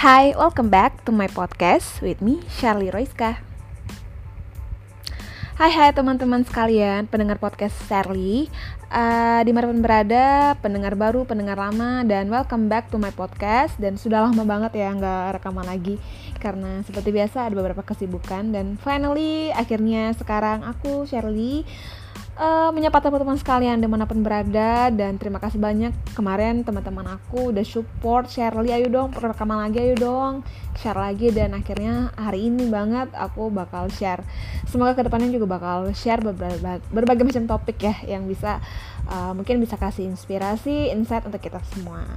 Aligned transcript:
Hi, 0.00 0.32
welcome 0.32 0.72
back 0.72 1.04
to 1.04 1.12
my 1.12 1.28
podcast 1.28 2.00
with 2.00 2.24
me, 2.24 2.40
Charlie 2.56 2.88
Roiska. 2.88 3.36
Hai 5.60 5.68
hai 5.68 5.92
teman-teman 5.92 6.40
sekalian, 6.40 7.04
pendengar 7.04 7.36
podcast 7.36 7.76
Charlie 7.84 8.48
uh, 8.88 9.44
Di 9.44 9.52
mana 9.52 9.68
pun 9.68 9.84
berada, 9.84 10.56
pendengar 10.64 10.96
baru, 10.96 11.28
pendengar 11.28 11.60
lama 11.60 12.00
Dan 12.08 12.32
welcome 12.32 12.72
back 12.72 12.88
to 12.88 12.96
my 12.96 13.12
podcast. 13.12 13.76
Dan 13.76 14.00
sudah 14.00 14.24
lama 14.24 14.40
banget 14.48 14.80
ya 14.80 14.88
nggak 14.88 15.36
rekaman 15.36 15.68
lagi 15.68 16.00
Karena 16.40 16.80
seperti 16.80 17.12
biasa 17.12 17.52
ada 17.52 17.60
beberapa 17.60 17.84
kesibukan. 17.84 18.56
Dan 18.56 18.80
finally, 18.80 19.52
akhirnya 19.52 20.16
sekarang 20.16 20.64
aku, 20.64 21.04
Shirley 21.04 21.68
uh, 22.40 22.70
menyapa 22.72 23.04
teman-teman 23.04 23.36
sekalian 23.36 23.78
di 23.78 23.86
mana 23.86 24.08
pun 24.08 24.24
berada 24.24 24.88
dan 24.88 25.20
terima 25.20 25.36
kasih 25.36 25.60
banyak. 25.60 25.92
Kemarin 26.16 26.64
teman-teman 26.64 27.20
aku 27.20 27.52
udah 27.52 27.62
support 27.62 28.32
Shirley 28.32 28.72
ayo 28.72 28.88
dong 28.88 29.12
rekaman 29.12 29.68
lagi 29.68 29.78
ayo 29.84 29.94
dong 30.00 30.34
share 30.80 30.96
lagi 30.96 31.28
dan 31.28 31.52
akhirnya 31.52 32.08
hari 32.16 32.48
ini 32.48 32.72
banget 32.72 33.12
aku 33.12 33.52
bakal 33.52 33.92
share. 33.92 34.24
Semoga 34.64 34.96
ke 34.96 35.04
depannya 35.04 35.28
juga 35.28 35.60
bakal 35.60 35.92
share 35.92 36.24
berbagai, 36.24 36.80
berbagai 36.88 37.24
macam 37.28 37.44
topik 37.44 37.84
ya 37.84 37.94
yang 38.08 38.24
bisa 38.24 38.64
uh, 39.12 39.36
mungkin 39.36 39.60
bisa 39.60 39.76
kasih 39.76 40.08
inspirasi 40.08 40.88
insight 40.88 41.28
untuk 41.28 41.44
kita 41.44 41.60
semua. 41.76 42.08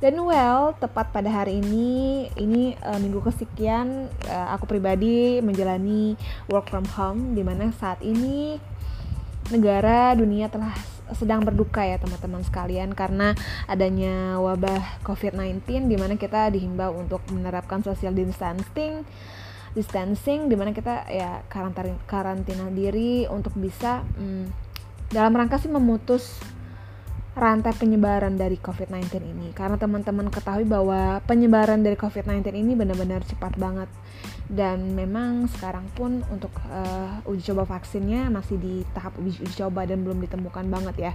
Dan 0.00 0.16
well, 0.24 0.72
tepat 0.80 1.12
pada 1.12 1.28
hari 1.28 1.60
ini, 1.60 2.24
ini 2.40 2.72
uh, 2.80 2.96
minggu 2.96 3.20
kesekian 3.20 4.08
uh, 4.32 4.48
aku 4.56 4.64
pribadi 4.64 5.44
menjalani 5.44 6.16
work 6.48 6.72
from 6.72 6.88
home 6.96 7.36
di 7.36 7.44
mana 7.44 7.68
saat 7.76 8.00
ini 8.00 8.56
negara 9.50 10.14
dunia 10.14 10.48
telah 10.48 10.72
sedang 11.14 11.42
berduka 11.42 11.82
ya 11.82 11.98
teman-teman 11.98 12.42
sekalian 12.46 12.94
karena 12.94 13.34
adanya 13.66 14.38
wabah 14.38 15.02
COVID-19 15.02 15.90
di 15.90 15.96
mana 15.98 16.14
kita 16.14 16.54
dihimbau 16.54 16.94
untuk 16.94 17.22
menerapkan 17.34 17.82
social 17.82 18.14
distancing 18.14 19.02
distancing 19.74 20.50
di 20.50 20.54
mana 20.58 20.74
kita 20.74 21.06
ya 21.10 21.42
karantina 21.46 21.94
karantina 22.06 22.66
diri 22.70 23.26
untuk 23.30 23.54
bisa 23.58 24.02
hmm, 24.02 24.46
dalam 25.10 25.34
rangka 25.34 25.58
sih 25.58 25.70
memutus 25.70 26.38
rantai 27.34 27.70
penyebaran 27.78 28.34
dari 28.34 28.58
COVID-19 28.58 29.06
ini. 29.22 29.48
Karena 29.54 29.78
teman-teman 29.78 30.28
ketahui 30.34 30.66
bahwa 30.66 31.22
penyebaran 31.24 31.80
dari 31.80 31.94
COVID-19 31.94 32.42
ini 32.58 32.74
benar-benar 32.74 33.22
cepat 33.22 33.54
banget 33.54 33.86
dan 34.50 34.98
memang 34.98 35.46
sekarang 35.46 35.86
pun 35.94 36.26
untuk 36.26 36.50
uh, 36.66 37.22
uji 37.30 37.54
coba 37.54 37.78
vaksinnya 37.78 38.26
masih 38.34 38.58
di 38.58 38.82
tahap 38.90 39.14
uji, 39.22 39.46
uji 39.46 39.54
coba 39.62 39.86
dan 39.86 40.02
belum 40.02 40.18
ditemukan 40.26 40.66
banget 40.66 40.96
ya. 41.10 41.12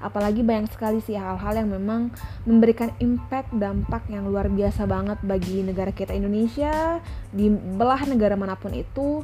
Apalagi 0.00 0.40
banyak 0.40 0.72
sekali 0.72 1.04
sih 1.04 1.16
hal-hal 1.16 1.60
yang 1.60 1.68
memang 1.76 2.08
memberikan 2.48 2.88
impact 3.04 3.52
dampak 3.52 4.08
yang 4.08 4.24
luar 4.24 4.48
biasa 4.48 4.88
banget 4.88 5.20
bagi 5.20 5.60
negara 5.60 5.92
kita 5.92 6.16
Indonesia 6.16 7.04
di 7.28 7.52
belah 7.52 8.08
negara 8.08 8.32
mana 8.32 8.56
pun 8.56 8.72
itu 8.72 9.20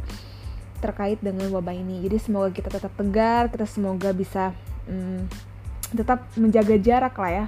terkait 0.85 1.21
dengan 1.25 1.49
wabah 1.49 1.73
ini. 1.73 2.05
Jadi 2.05 2.17
semoga 2.21 2.53
kita 2.53 2.69
tetap 2.69 2.93
tegar 2.93 3.49
kita 3.49 3.65
semoga 3.65 4.13
bisa 4.13 4.53
hmm, 4.85 5.29
tetap 5.97 6.29
menjaga 6.37 6.77
jarak 6.77 7.17
lah 7.17 7.33
ya 7.33 7.47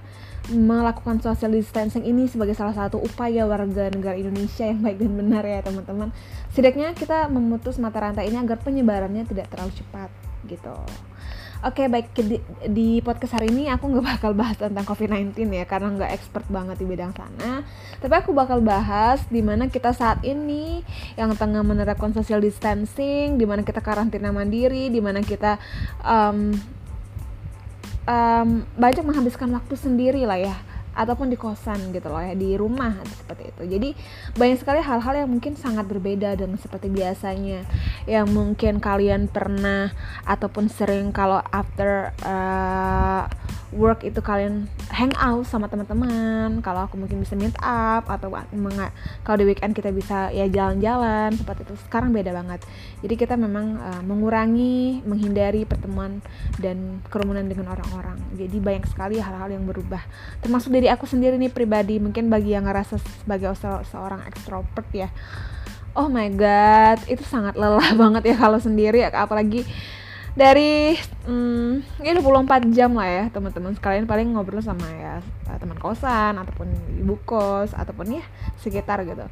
melakukan 0.51 1.23
social 1.23 1.55
distancing 1.55 2.03
ini 2.03 2.27
sebagai 2.27 2.59
salah 2.59 2.75
satu 2.75 2.99
upaya 2.99 3.47
warga 3.47 3.87
negara 3.95 4.19
Indonesia 4.19 4.67
yang 4.67 4.83
baik 4.83 4.99
dan 4.99 5.13
benar 5.15 5.45
ya 5.47 5.63
teman-teman. 5.63 6.11
Setidaknya 6.51 6.99
kita 6.99 7.31
memutus 7.31 7.79
mata 7.79 8.03
rantai 8.03 8.27
ini 8.27 8.43
agar 8.43 8.59
penyebarannya 8.59 9.23
tidak 9.23 9.47
terlalu 9.55 9.71
cepat 9.79 10.11
gitu. 10.51 10.75
Oke 11.63 11.87
baik. 11.87 12.11
Di, 12.19 12.43
di 12.67 12.99
podcast 13.07 13.39
hari 13.39 13.55
ini 13.55 13.71
aku 13.71 13.87
nggak 13.87 14.19
bakal 14.19 14.35
bahas 14.35 14.59
tentang 14.59 14.83
COVID-19 14.83 15.47
ya 15.47 15.63
karena 15.63 15.95
nggak 15.95 16.11
expert 16.11 16.43
banget 16.51 16.83
di 16.83 16.91
bidang 16.91 17.15
sana. 17.15 17.63
Tapi 18.03 18.15
aku 18.19 18.35
bakal 18.35 18.59
bahas 18.59 19.23
di 19.31 19.47
mana 19.47 19.71
kita 19.71 19.95
saat 19.95 20.27
ini 20.27 20.83
yang 21.15 21.31
tengah 21.39 21.63
menerapkan 21.63 22.11
social 22.11 22.43
distancing, 22.43 23.39
di 23.39 23.47
mana 23.47 23.63
kita 23.63 23.79
karantina 23.79 24.35
mandiri, 24.35 24.91
di 24.91 24.99
mana 24.99 25.23
kita 25.23 25.63
um, 26.03 26.51
um, 28.07 28.67
banyak 28.79 29.05
menghabiskan 29.05 29.51
waktu 29.55 29.75
sendiri 29.79 30.23
lah 30.27 30.39
ya 30.39 30.57
ataupun 30.93 31.33
di 31.33 31.41
kosan 31.41 31.89
gitu 31.97 32.13
loh 32.13 32.21
ya 32.21 32.37
di 32.37 32.53
rumah 32.53 33.01
seperti 33.09 33.49
itu. 33.49 33.63
Jadi 33.65 33.91
banyak 34.37 34.59
sekali 34.61 34.81
hal-hal 34.85 35.25
yang 35.25 35.31
mungkin 35.33 35.57
sangat 35.57 35.89
berbeda 35.89 36.37
dengan 36.37 36.61
seperti 36.61 36.93
biasanya 36.93 37.65
yang 38.05 38.29
mungkin 38.29 38.77
kalian 38.77 39.33
pernah 39.33 39.89
ataupun 40.29 40.69
sering 40.69 41.09
kalau 41.11 41.41
after 41.49 42.13
uh, 42.29 43.25
work 43.73 44.05
itu 44.05 44.21
kalian 44.21 44.69
hang 44.93 45.13
out 45.17 45.49
sama 45.49 45.67
teman-teman. 45.67 46.61
Kalau 46.61 46.85
aku 46.85 47.01
mungkin 47.01 47.25
bisa 47.25 47.33
meet 47.35 47.57
up 47.59 48.05
atau 48.07 48.29
kalau 49.25 49.37
di 49.41 49.45
weekend 49.49 49.73
kita 49.73 49.89
bisa 49.91 50.29
ya 50.31 50.47
jalan-jalan 50.47 51.33
seperti 51.35 51.65
itu 51.65 51.75
sekarang 51.89 52.13
beda 52.13 52.37
banget. 52.37 52.61
Jadi 53.01 53.15
kita 53.17 53.35
memang 53.41 53.81
uh, 53.81 54.03
mengurangi 54.05 55.01
menghindari 55.09 55.65
pertemuan 55.65 56.21
dan 56.61 57.01
kerumunan 57.09 57.49
dengan 57.49 57.73
orang-orang. 57.73 58.21
Jadi 58.37 58.57
banyak 58.61 58.85
sekali 58.93 59.17
hal-hal 59.19 59.49
yang 59.49 59.65
berubah. 59.65 60.05
Termasuk 60.45 60.71
dari 60.71 60.93
aku 60.93 61.09
sendiri 61.09 61.41
nih 61.41 61.51
pribadi. 61.51 61.97
Mungkin 61.97 62.29
bagi 62.29 62.53
yang 62.53 62.69
ngerasa 62.69 63.01
sebagai 63.25 63.57
seorang 63.89 64.29
ekstrovert 64.29 64.89
ya. 64.93 65.09
Oh 65.93 66.09
my 66.09 66.29
god 66.33 67.05
itu 67.05 67.21
sangat 67.25 67.53
lelah 67.57 67.93
banget 68.01 68.33
ya 68.33 68.37
kalau 68.37 68.61
sendiri. 68.61 69.05
Apalagi 69.09 69.65
dari 70.33 70.97
hmm, 71.29 72.01
ya 72.01 72.17
24 72.17 72.73
jam 72.73 72.97
lah 72.97 73.09
ya 73.09 73.25
teman-teman. 73.29 73.77
Sekalian 73.77 74.09
paling 74.09 74.33
ngobrol 74.33 74.65
sama 74.65 74.89
ya 74.97 75.21
teman 75.61 75.79
kosan 75.79 76.41
ataupun 76.41 76.73
ibu 76.99 77.21
kos 77.23 77.77
ataupun 77.77 78.19
ya 78.19 78.25
sekitar 78.59 79.05
gitu. 79.05 79.29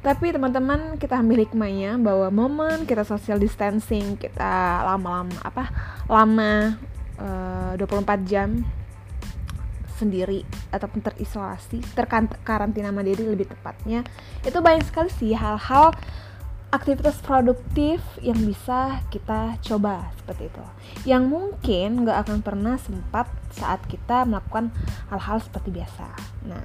Tapi 0.00 0.32
teman-teman 0.32 0.96
kita 0.96 1.20
ambil 1.20 1.44
hikmahnya 1.44 2.00
bahwa 2.00 2.32
momen 2.32 2.88
kita 2.88 3.04
social 3.04 3.36
distancing 3.36 4.16
kita 4.16 4.80
lama-lama 4.88 5.36
apa 5.44 5.68
lama 6.08 6.80
uh, 7.20 7.76
24 7.76 8.24
jam 8.24 8.64
sendiri 10.00 10.48
ataupun 10.72 11.04
terisolasi 11.04 11.84
terkarantina 11.92 12.88
mandiri 12.88 13.28
lebih 13.28 13.52
tepatnya 13.52 14.00
itu 14.40 14.56
banyak 14.56 14.88
sekali 14.88 15.12
sih 15.12 15.36
hal-hal 15.36 15.92
aktivitas 16.70 17.18
produktif 17.18 17.98
yang 18.22 18.38
bisa 18.46 19.02
kita 19.10 19.58
coba 19.58 20.14
seperti 20.22 20.46
itu. 20.46 20.64
Yang 21.02 21.24
mungkin 21.26 21.88
nggak 22.06 22.18
akan 22.26 22.38
pernah 22.46 22.78
sempat 22.78 23.26
saat 23.50 23.82
kita 23.90 24.22
melakukan 24.22 24.70
hal-hal 25.10 25.42
seperti 25.42 25.74
biasa. 25.74 26.06
Nah 26.46 26.62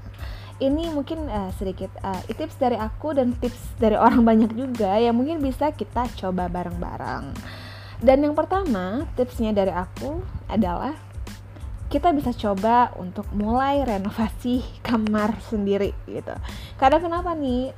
ini 0.61 0.87
mungkin 0.93 1.27
uh, 1.27 1.51
sedikit 1.57 1.91
uh, 1.99 2.21
tips 2.31 2.55
dari 2.61 2.79
aku 2.79 3.17
dan 3.17 3.35
tips 3.35 3.75
dari 3.81 3.97
orang 4.05 4.21
banyak 4.21 4.53
juga 4.53 4.95
yang 4.95 5.17
mungkin 5.17 5.41
bisa 5.41 5.73
kita 5.73 6.05
coba 6.15 6.47
bareng-bareng. 6.47 7.33
Dan 7.99 8.21
yang 8.21 8.37
pertama 8.37 9.09
tipsnya 9.17 9.55
dari 9.55 9.73
aku 9.73 10.21
adalah 10.45 10.93
kita 11.89 12.11
bisa 12.11 12.33
coba 12.35 12.91
untuk 12.97 13.25
mulai 13.33 13.81
renovasi 13.81 14.61
kamar 14.85 15.39
sendiri 15.49 15.97
gitu. 16.05 16.33
Karena 16.77 17.01
kenapa 17.01 17.33
nih 17.33 17.73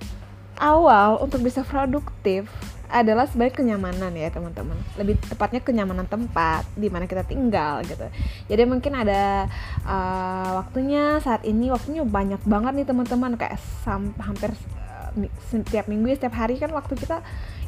awal 0.57 1.21
untuk 1.21 1.41
bisa 1.45 1.61
produktif 1.63 2.49
adalah 2.87 3.27
sebagai 3.27 3.59
kenyamanan 3.59 4.15
ya 4.15 4.31
teman-teman. 4.31 4.79
Lebih 4.95 5.19
tepatnya 5.19 5.59
kenyamanan 5.59 6.07
tempat 6.07 6.63
di 6.73 6.87
mana 6.87 7.03
kita 7.03 7.27
tinggal 7.27 7.83
gitu. 7.83 8.07
Jadi 8.47 8.63
mungkin 8.63 8.95
ada 8.95 9.51
uh, 9.83 10.63
waktunya 10.63 11.19
saat 11.19 11.43
ini 11.43 11.67
waktunya 11.67 12.07
banyak 12.07 12.39
banget 12.47 12.73
nih 12.79 12.87
teman-teman. 12.87 13.35
Kayak 13.35 13.59
sam 13.83 14.15
hampir 14.23 14.55
uh, 14.55 15.11
setiap 15.51 15.91
minggu 15.91 16.15
setiap 16.15 16.35
hari 16.39 16.55
kan 16.55 16.71
waktu 16.71 16.95
kita 16.95 17.19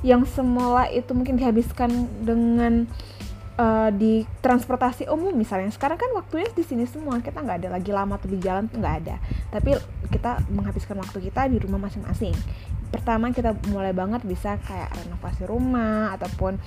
yang 0.07 0.23
semula 0.23 0.87
itu 0.87 1.11
mungkin 1.11 1.35
dihabiskan 1.35 1.91
dengan 2.23 2.87
uh, 3.59 3.91
di 3.91 4.23
transportasi 4.39 5.11
umum 5.11 5.35
misalnya. 5.35 5.67
Sekarang 5.75 5.99
kan 5.99 6.15
waktunya 6.15 6.47
di 6.55 6.63
sini 6.63 6.87
semua. 6.87 7.19
Kita 7.19 7.43
nggak 7.43 7.67
ada 7.67 7.69
lagi 7.75 7.91
lama 7.91 8.15
tuh 8.15 8.31
di 8.31 8.39
jalan 8.39 8.71
tuh 8.71 8.79
nggak 8.79 8.95
ada. 9.03 9.19
Tapi 9.51 9.75
kita 10.15 10.47
menghabiskan 10.47 10.95
waktu 10.95 11.27
kita 11.27 11.51
di 11.51 11.59
rumah 11.59 11.91
masing-masing 11.91 12.31
pertama 12.89 13.29
kita 13.29 13.53
mulai 13.69 13.93
banget 13.93 14.25
bisa 14.25 14.57
kayak 14.65 14.89
renovasi 14.93 15.45
rumah 15.45 16.13
ataupun 16.17 16.57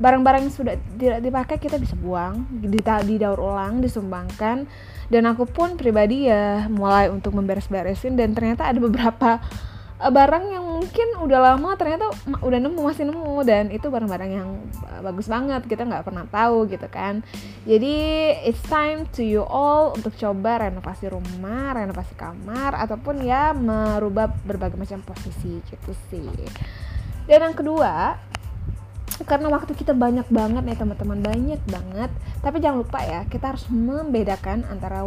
barang-barang 0.00 0.48
yang 0.48 0.54
sudah 0.54 0.74
tidak 0.96 1.20
dipakai 1.20 1.56
kita 1.60 1.76
bisa 1.76 1.94
buang 1.98 2.48
didaur 2.62 3.40
ulang 3.40 3.80
disumbangkan. 3.84 4.64
Dan 5.12 5.28
aku 5.28 5.44
pun 5.44 5.76
pribadi 5.76 6.32
ya 6.32 6.64
mulai 6.72 7.12
untuk 7.12 7.36
memberes-beresin 7.36 8.16
dan 8.16 8.32
ternyata 8.32 8.64
ada 8.64 8.80
beberapa 8.80 9.44
barang 10.10 10.44
yang 10.50 10.64
mungkin 10.66 11.08
udah 11.22 11.54
lama 11.54 11.78
ternyata 11.78 12.10
udah 12.42 12.58
nemu 12.58 12.80
masih 12.82 13.06
nemu 13.06 13.34
dan 13.46 13.70
itu 13.70 13.86
barang-barang 13.86 14.30
yang 14.34 14.50
eh, 14.90 15.00
bagus 15.04 15.30
banget 15.30 15.62
kita 15.70 15.86
nggak 15.86 16.02
pernah 16.02 16.26
tahu 16.26 16.66
gitu 16.66 16.88
kan. 16.90 17.22
Jadi 17.62 17.94
it's 18.42 18.62
time 18.66 19.06
to 19.14 19.22
you 19.22 19.46
all 19.46 19.94
untuk 19.94 20.16
coba 20.18 20.66
renovasi 20.66 21.06
rumah 21.06 21.78
renovasi 21.78 22.18
kamar 22.18 22.74
ataupun 22.74 23.22
ya 23.22 23.54
merubah 23.54 24.32
berbagai 24.42 24.74
macam 24.74 24.98
posisi 25.06 25.62
gitu 25.70 25.92
sih. 26.10 26.26
Dan 27.30 27.46
yang 27.46 27.54
kedua 27.54 28.18
karena 29.22 29.46
waktu 29.52 29.76
kita 29.78 29.94
banyak 29.94 30.26
banget 30.32 30.62
nih 30.66 30.78
teman-teman 30.78 31.20
banyak 31.22 31.60
banget 31.70 32.10
tapi 32.42 32.58
jangan 32.58 32.82
lupa 32.82 32.98
ya 33.06 33.22
kita 33.30 33.54
harus 33.54 33.70
membedakan 33.70 34.66
antara 34.66 35.06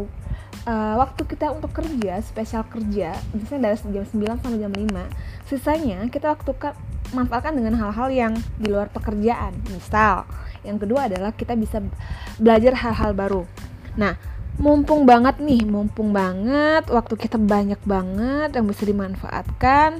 uh, 0.65 0.95
waktu 0.99 1.21
kita 1.25 1.53
untuk 1.53 1.71
kerja 1.71 2.19
spesial 2.21 2.65
kerja 2.67 3.15
misalnya 3.33 3.73
dari 3.73 4.01
jam 4.01 4.05
9 4.05 4.41
sampai 4.43 4.59
jam 4.59 4.73
5 4.73 5.49
sisanya 5.49 5.99
kita 6.09 6.35
waktu 6.35 6.51
manfaatkan 7.13 7.53
dengan 7.53 7.77
hal-hal 7.77 8.09
yang 8.09 8.33
di 8.57 8.71
luar 8.71 8.89
pekerjaan. 8.89 9.53
Misal 9.69 10.25
yang 10.65 10.81
kedua 10.81 11.05
adalah 11.05 11.31
kita 11.35 11.53
bisa 11.53 11.83
belajar 12.41 12.73
hal-hal 12.73 13.13
baru. 13.13 13.43
Nah 13.99 14.17
mumpung 14.55 15.03
banget 15.03 15.43
nih 15.43 15.67
mumpung 15.67 16.15
banget 16.15 16.87
waktu 16.87 17.19
kita 17.19 17.35
banyak 17.35 17.79
banget 17.83 18.55
yang 18.55 18.65
bisa 18.71 18.87
dimanfaatkan 18.87 19.99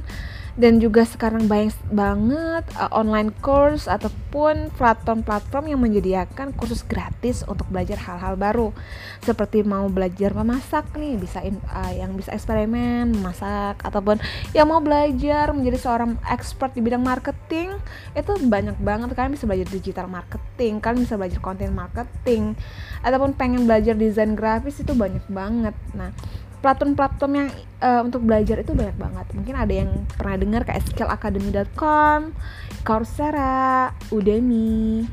dan 0.56 0.80
juga 0.80 1.04
sekarang 1.04 1.52
banyak 1.52 1.75
banget 1.92 2.63
uh, 2.80 2.88
online 2.96 3.36
course 3.44 3.92
ataupun 3.92 4.72
platform-platform 4.80 5.68
yang 5.68 5.80
menyediakan 5.84 6.56
kursus 6.56 6.88
gratis 6.88 7.44
untuk 7.44 7.68
belajar 7.68 8.00
hal-hal 8.00 8.40
baru. 8.40 8.72
Seperti 9.19 9.68
mau 9.68 9.92
belajar 9.92 10.31
memasak 10.31 10.96
nih 10.96 11.19
bisa 11.19 11.44
in, 11.44 11.60
uh, 11.68 11.92
yang 11.92 12.16
bisa 12.16 12.31
eksperimen 12.31 13.12
memasak 13.12 13.84
ataupun 13.84 14.16
yang 14.56 14.72
mau 14.72 14.80
belajar 14.80 15.52
menjadi 15.52 15.75
seorang 15.75 16.16
expert 16.31 16.72
di 16.72 16.80
bidang 16.80 17.04
marketing 17.04 17.75
itu 18.16 18.31
banyak 18.48 18.80
banget. 18.80 19.12
Kalian 19.12 19.36
bisa 19.36 19.44
belajar 19.44 19.68
digital 19.68 20.07
marketing 20.07 20.80
kalian 20.80 21.04
bisa 21.04 21.19
belajar 21.19 21.40
konten 21.44 21.75
marketing 21.75 22.56
ataupun 23.04 23.36
pengen 23.36 23.68
belajar 23.68 23.92
desain 23.92 24.34
grafis 24.40 24.80
itu 24.80 24.96
banyak 24.96 25.24
banget. 25.28 25.75
Nah 25.92 26.16
platform-platform 26.65 27.31
yang 27.38 27.50
uh, 27.77 28.01
untuk 28.01 28.25
belajar 28.25 28.57
itu 28.57 28.73
banyak 28.73 28.97
banget. 28.97 29.25
Mungkin 29.38 29.53
ada 29.53 29.69
yang 29.69 29.94
pernah 30.17 30.35
dengar 30.41 30.62
kayak 30.65 30.81
skillacademy.com, 30.89 32.33
Coursera, 32.81 33.94
Udemy. 34.09 35.06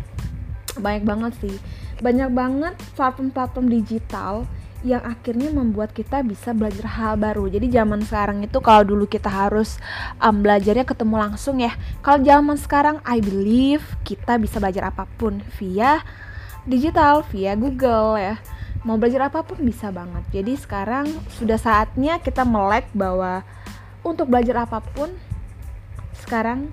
Banyak 0.81 1.04
banget 1.04 1.32
sih. 1.44 1.56
Banyak 2.00 2.32
banget 2.32 2.75
platform-platform 2.96 3.69
digital 3.69 4.49
yang 4.82 5.04
akhirnya 5.04 5.52
membuat 5.52 5.93
kita 5.93 6.25
bisa 6.25 6.56
belajar 6.56 6.88
hal 6.88 7.20
baru. 7.20 7.52
Jadi 7.52 7.69
zaman 7.69 8.00
sekarang 8.00 8.43
itu 8.48 8.58
kalau 8.64 8.82
dulu 8.88 9.05
kita 9.05 9.28
harus 9.28 9.76
um, 10.25 10.40
belajarnya 10.40 10.88
ketemu 10.88 11.20
langsung 11.20 11.60
ya. 11.60 11.76
Kalau 12.00 12.25
zaman 12.25 12.56
sekarang 12.56 12.96
I 13.05 13.20
believe 13.20 13.84
kita 14.08 14.40
bisa 14.40 14.56
belajar 14.56 14.88
apa 14.88 15.05
pun 15.20 15.44
via 15.60 16.00
digital, 16.64 17.22
via 17.28 17.52
Google 17.55 18.16
ya 18.16 18.40
mau 18.82 18.99
belajar 18.99 19.31
apa 19.31 19.46
pun 19.46 19.62
bisa 19.62 19.94
banget. 19.94 20.23
Jadi 20.34 20.52
sekarang 20.58 21.06
sudah 21.38 21.58
saatnya 21.58 22.19
kita 22.19 22.43
melek 22.43 22.90
bahwa 22.94 23.46
untuk 24.02 24.26
belajar 24.26 24.67
apa 24.67 24.82
pun 24.82 25.14
sekarang 26.26 26.70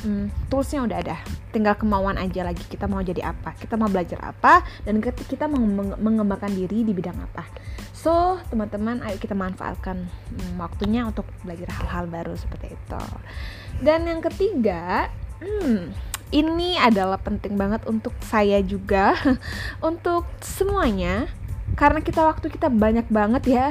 hmm, 0.00 0.48
toolsnya 0.48 0.84
udah 0.84 0.98
ada. 1.00 1.16
Tinggal 1.52 1.76
kemauan 1.76 2.16
aja 2.16 2.44
lagi 2.44 2.64
kita 2.64 2.88
mau 2.88 3.04
jadi 3.04 3.32
apa. 3.32 3.52
Kita 3.56 3.76
mau 3.76 3.92
belajar 3.92 4.20
apa 4.24 4.64
dan 4.84 5.00
kita 5.04 5.46
mengembangkan 6.00 6.52
diri 6.52 6.84
di 6.84 6.92
bidang 6.96 7.20
apa. 7.20 7.44
So 7.92 8.40
teman-teman 8.48 9.04
ayo 9.04 9.20
kita 9.20 9.36
manfaatkan 9.36 10.08
hmm, 10.08 10.56
waktunya 10.56 11.04
untuk 11.04 11.28
belajar 11.44 11.68
hal-hal 11.76 12.08
baru 12.08 12.32
seperti 12.32 12.72
itu. 12.72 13.02
Dan 13.84 14.08
yang 14.08 14.24
ketiga 14.24 15.12
hmm, 15.44 16.09
ini 16.30 16.78
adalah 16.78 17.18
penting 17.18 17.58
banget 17.58 17.82
untuk 17.86 18.14
saya 18.22 18.62
juga 18.62 19.14
untuk 19.88 20.26
semuanya. 20.42 21.26
Karena 21.78 22.02
kita 22.02 22.26
waktu 22.26 22.50
kita 22.50 22.66
banyak 22.66 23.06
banget 23.10 23.44
ya 23.46 23.68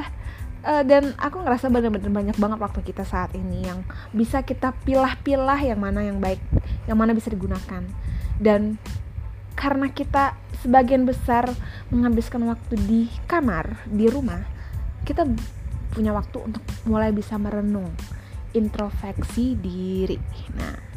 uh, 0.64 0.84
dan 0.84 1.16
aku 1.20 1.44
ngerasa 1.44 1.68
bener-bener 1.68 2.12
banyak 2.12 2.38
banget 2.40 2.60
waktu 2.60 2.80
kita 2.84 3.04
saat 3.04 3.36
ini 3.36 3.68
yang 3.68 3.84
bisa 4.16 4.44
kita 4.44 4.72
pilah-pilah 4.88 5.60
yang 5.60 5.80
mana 5.80 6.04
yang 6.04 6.20
baik 6.20 6.40
yang 6.88 7.00
mana 7.00 7.16
bisa 7.16 7.32
digunakan. 7.32 7.84
Dan 8.40 8.80
karena 9.56 9.92
kita 9.92 10.40
sebagian 10.64 11.04
besar 11.04 11.52
menghabiskan 11.92 12.48
waktu 12.48 12.80
di 12.80 13.02
kamar 13.28 13.84
di 13.88 14.08
rumah 14.08 14.48
kita 15.04 15.28
punya 15.92 16.16
waktu 16.16 16.40
untuk 16.40 16.64
mulai 16.88 17.12
bisa 17.12 17.36
merenung 17.36 17.92
introspeksi 18.56 19.60
diri. 19.60 20.16
Nah 20.56 20.89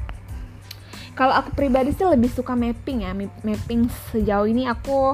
kalau 1.12 1.35
aku 1.37 1.53
pribadi 1.53 1.93
sih 1.93 2.09
lebih 2.09 2.32
suka 2.32 2.56
mapping 2.56 3.05
ya. 3.05 3.12
Mapping 3.44 3.88
sejauh 4.12 4.49
ini 4.49 4.64
aku 4.64 5.12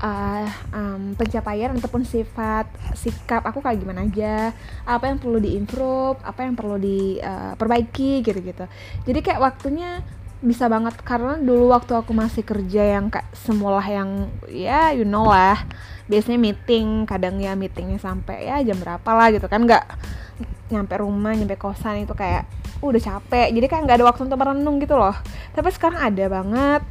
uh, 0.00 0.46
um, 0.72 1.12
pencapaian 1.14 1.76
ataupun 1.76 2.08
sifat 2.08 2.64
sikap 2.96 3.44
aku 3.44 3.60
kayak 3.60 3.80
gimana 3.84 4.08
aja. 4.08 4.56
Apa 4.88 5.12
yang 5.12 5.20
perlu 5.20 5.36
diimprove 5.40 6.16
apa 6.24 6.48
yang 6.48 6.56
perlu 6.56 6.80
diperbaiki 6.80 8.20
uh, 8.20 8.22
gitu-gitu. 8.24 8.64
Jadi 9.04 9.18
kayak 9.20 9.40
waktunya 9.44 10.00
bisa 10.40 10.68
banget. 10.72 10.96
Karena 11.04 11.36
dulu 11.36 11.76
waktu 11.76 11.92
aku 11.92 12.16
masih 12.16 12.40
kerja 12.40 12.96
yang 12.96 13.12
kayak 13.12 13.28
semula 13.36 13.84
yang 13.84 14.32
ya 14.48 14.96
you 14.96 15.04
know 15.04 15.28
lah. 15.28 15.60
Biasanya 16.08 16.40
meeting 16.40 17.04
kadang 17.04 17.40
ya 17.40 17.52
meetingnya 17.52 18.00
sampai 18.00 18.48
ya 18.48 18.64
jam 18.64 18.80
berapa 18.80 19.10
lah 19.12 19.28
gitu 19.28 19.44
kan. 19.44 19.64
Nggak 19.68 19.84
nyampe 20.74 20.94
rumah 20.98 21.32
nyampe 21.38 21.54
kosan 21.54 22.02
itu 22.02 22.14
kayak 22.18 22.50
udah 22.82 23.00
capek. 23.00 23.54
Jadi 23.54 23.66
kayak 23.70 23.82
nggak 23.86 23.98
ada 24.02 24.06
waktu 24.10 24.22
untuk 24.26 24.38
merenung 24.38 24.76
gitu 24.82 24.98
loh. 24.98 25.14
Tapi 25.54 25.68
sekarang 25.70 26.02
ada 26.02 26.24
banget 26.26 26.82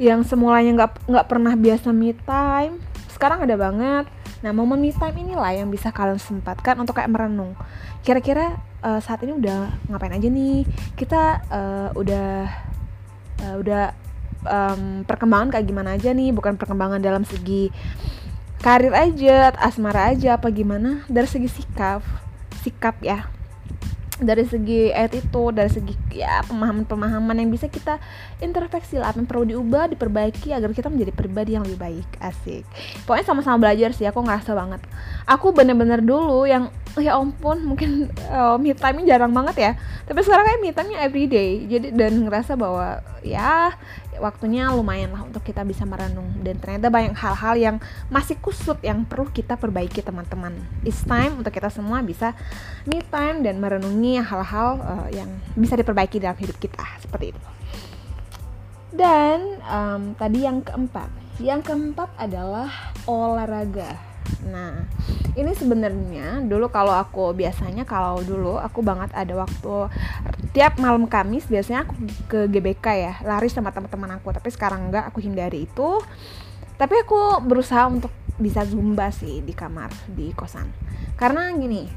yang 0.00 0.24
semulanya 0.26 0.70
nggak 0.82 0.90
nggak 1.06 1.26
pernah 1.30 1.54
biasa 1.54 1.88
me 1.94 2.12
time. 2.26 2.82
Sekarang 3.12 3.44
ada 3.44 3.54
banget. 3.54 4.10
Nah 4.42 4.50
momen 4.50 4.82
me 4.82 4.90
time 4.90 5.16
inilah 5.22 5.54
yang 5.54 5.70
bisa 5.70 5.94
kalian 5.94 6.18
sempatkan 6.18 6.74
untuk 6.82 6.98
kayak 6.98 7.12
merenung. 7.12 7.54
Kira-kira 8.02 8.58
uh, 8.82 8.98
saat 8.98 9.22
ini 9.22 9.38
udah 9.38 9.70
ngapain 9.86 10.12
aja 10.12 10.26
nih? 10.26 10.66
Kita 10.98 11.22
uh, 11.46 11.88
udah 11.94 12.28
uh, 13.46 13.56
udah 13.62 13.82
um, 14.42 15.06
perkembangan 15.06 15.54
kayak 15.54 15.66
gimana 15.70 15.94
aja 15.94 16.10
nih? 16.10 16.34
Bukan 16.34 16.58
perkembangan 16.58 16.98
dalam 16.98 17.22
segi 17.22 17.70
karir 18.62 18.94
aja 18.94 19.54
asmara 19.58 20.10
aja 20.10 20.38
apa 20.38 20.50
gimana? 20.50 21.06
Dari 21.06 21.26
segi 21.30 21.50
sikap 21.50 22.21
sikap 22.62 23.02
ya. 23.02 23.26
Dari 24.22 24.46
segi 24.46 24.94
attitude 24.94 25.58
dari 25.58 25.66
segi 25.66 25.98
ya 26.14 26.46
pemahaman-pemahaman 26.46 27.42
yang 27.42 27.50
bisa 27.50 27.66
kita 27.66 27.98
introspeksi 28.38 29.02
lah 29.02 29.10
apa 29.10 29.18
yang 29.18 29.26
perlu 29.26 29.44
diubah 29.50 29.90
diperbaiki 29.90 30.54
agar 30.54 30.70
kita 30.70 30.86
menjadi 30.86 31.10
pribadi 31.10 31.58
yang 31.58 31.66
lebih 31.66 31.80
baik. 31.82 32.08
Asik. 32.22 32.62
Pokoknya 33.02 33.26
sama-sama 33.26 33.66
belajar 33.66 33.90
sih 33.90 34.06
aku 34.06 34.22
ngerasa 34.22 34.54
banget. 34.54 34.78
Aku 35.26 35.50
bener-bener 35.50 35.98
dulu 36.06 36.46
yang 36.46 36.70
ya 36.94 37.18
ampun 37.18 37.66
mungkin 37.66 38.12
uh, 38.30 38.54
me 38.62 38.76
time 38.78 39.02
jarang 39.08 39.34
banget 39.34 39.56
ya. 39.58 39.72
Tapi 40.06 40.20
sekarang 40.22 40.44
kayak 40.46 40.60
me 40.62 40.70
time-nya 40.70 40.98
everyday. 41.02 41.66
Jadi 41.66 41.90
dan 41.90 42.22
ngerasa 42.22 42.54
bahwa 42.54 43.02
ya 43.26 43.74
waktunya 44.22 44.70
lumayan 44.70 45.10
lah 45.10 45.26
untuk 45.26 45.42
kita 45.42 45.66
bisa 45.66 45.82
merenung. 45.82 46.30
Dan 46.46 46.62
ternyata 46.62 46.86
banyak 46.86 47.18
hal-hal 47.18 47.54
yang 47.58 47.76
masih 48.06 48.38
kusut 48.38 48.78
yang 48.86 49.02
perlu 49.02 49.26
kita 49.34 49.58
perbaiki 49.58 49.98
teman-teman. 49.98 50.54
It's 50.86 51.02
time 51.02 51.42
untuk 51.42 51.50
kita 51.50 51.74
semua 51.74 51.98
bisa 52.06 52.38
me 52.86 53.02
time 53.10 53.42
dan 53.42 53.58
merenungi 53.58 54.22
hal-hal 54.22 54.78
uh, 54.78 55.08
yang 55.10 55.26
bisa 55.58 55.74
diperbaiki 55.74 56.22
dalam 56.22 56.38
hidup 56.38 56.54
kita. 56.62 56.86
Seperti 57.02 57.34
itu. 57.34 57.40
Dan 58.94 59.58
um, 59.66 60.02
tadi 60.14 60.46
yang 60.46 60.62
keempat. 60.62 61.10
Yang 61.42 61.74
keempat 61.74 62.14
adalah 62.20 62.70
olahraga. 63.10 63.98
Nah, 64.46 64.86
ini 65.32 65.52
sebenarnya 65.56 66.44
dulu 66.44 66.68
kalau 66.68 66.92
aku 66.92 67.32
biasanya 67.32 67.88
kalau 67.88 68.20
dulu 68.20 68.60
aku 68.60 68.84
banget 68.84 69.10
ada 69.16 69.32
waktu 69.32 69.74
tiap 70.52 70.76
malam 70.76 71.08
Kamis 71.08 71.48
biasanya 71.48 71.88
aku 71.88 71.94
ke 72.28 72.40
GBK 72.48 72.86
ya, 72.92 73.14
lari 73.24 73.48
sama 73.48 73.72
teman-teman 73.72 74.20
aku. 74.20 74.32
Tapi 74.36 74.48
sekarang 74.52 74.92
enggak, 74.92 75.08
aku 75.08 75.24
hindari 75.24 75.64
itu. 75.64 76.00
Tapi 76.76 76.94
aku 77.04 77.40
berusaha 77.44 77.88
untuk 77.88 78.12
bisa 78.36 78.64
zumba 78.64 79.08
sih 79.12 79.40
di 79.40 79.56
kamar 79.56 79.92
di 80.12 80.32
kosan. 80.36 80.68
Karena 81.16 81.52
gini, 81.56 81.88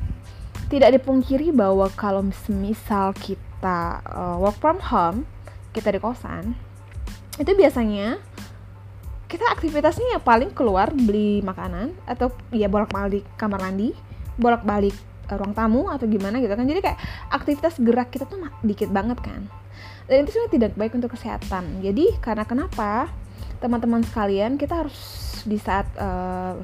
tidak 0.72 0.96
dipungkiri 1.00 1.52
bahwa 1.52 1.92
kalau 1.94 2.24
misal 2.52 3.12
kita 3.16 4.00
uh, 4.08 4.38
work 4.40 4.58
from 4.60 4.80
home, 4.80 5.28
kita 5.76 5.92
di 5.92 6.00
kosan, 6.00 6.56
itu 7.36 7.52
biasanya 7.52 8.20
kita 9.26 9.52
aktivitasnya 9.52 10.16
ya 10.16 10.20
paling 10.22 10.54
keluar 10.56 10.94
beli 10.96 11.44
makanan 11.44 11.92
atau 12.08 12.32
ya 12.56 12.72
bolak-balik 12.72 13.26
kamar 13.36 13.60
mandi, 13.60 13.92
bolak-balik 14.40 14.96
ruang 15.34 15.58
tamu 15.58 15.90
atau 15.90 16.06
gimana 16.06 16.38
gitu 16.38 16.54
kan. 16.54 16.66
Jadi 16.70 16.80
kayak 16.86 17.00
aktivitas 17.34 17.82
gerak 17.82 18.14
kita 18.14 18.30
tuh 18.30 18.38
dikit 18.62 18.94
banget 18.94 19.18
kan. 19.26 19.50
Dan 20.06 20.26
itu 20.26 20.38
sebenarnya 20.38 20.54
tidak 20.54 20.72
baik 20.78 20.94
untuk 20.94 21.12
kesehatan. 21.18 21.82
Jadi 21.82 22.14
karena 22.22 22.46
kenapa? 22.46 23.10
Teman-teman 23.58 24.06
sekalian, 24.06 24.62
kita 24.62 24.86
harus 24.86 24.98
di 25.48 25.58
saat 25.58 25.90
uh, 25.98 26.60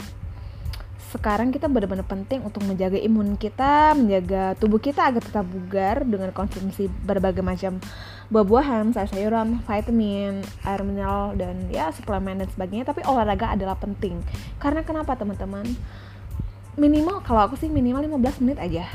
sekarang 1.11 1.51
kita 1.51 1.67
benar-benar 1.67 2.07
penting 2.07 2.39
untuk 2.45 2.63
menjaga 2.63 2.95
imun 2.95 3.35
kita, 3.35 3.97
menjaga 3.99 4.55
tubuh 4.55 4.79
kita 4.79 5.11
agar 5.11 5.19
tetap 5.19 5.43
bugar 5.43 6.07
dengan 6.07 6.31
konsumsi 6.31 6.87
berbagai 6.87 7.43
macam 7.43 7.83
buah-buahan, 8.31 8.95
sayur-sayuran, 8.95 9.59
vitamin, 9.67 10.39
air 10.63 10.81
mineral 10.87 11.35
dan 11.35 11.67
ya 11.67 11.91
suplemen 11.91 12.39
dan 12.39 12.47
sebagainya. 12.47 12.87
Tapi 12.87 13.03
olahraga 13.03 13.51
adalah 13.51 13.75
penting. 13.75 14.23
Karena 14.55 14.87
kenapa 14.87 15.19
teman-teman? 15.19 15.67
Minimal 16.79 17.23
kalau 17.23 17.47
aku 17.47 17.55
sih 17.59 17.67
minimal 17.67 18.07
15 18.07 18.43
menit 18.43 18.59
aja. 18.59 18.85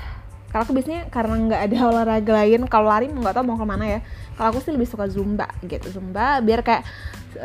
kalau 0.46 0.62
aku 0.62 0.78
biasanya 0.78 1.12
karena 1.12 1.34
nggak 1.36 1.62
ada 1.68 1.78
olahraga 1.92 2.32
lain 2.32 2.64
kalau 2.70 2.88
lari 2.88 3.12
nggak 3.12 3.34
tahu 3.36 3.44
mau 3.44 3.60
ke 3.60 3.66
mana 3.68 3.84
ya 3.84 4.00
kalau 4.40 4.56
aku 4.56 4.64
sih 4.64 4.72
lebih 4.72 4.88
suka 4.88 5.04
zumba 5.04 5.52
gitu 5.60 6.00
zumba 6.00 6.40
biar 6.40 6.64
kayak 6.64 6.80